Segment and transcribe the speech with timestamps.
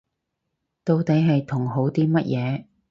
[0.83, 2.65] 到底係同好啲乜嘢